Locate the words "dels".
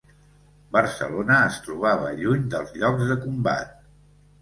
2.57-2.75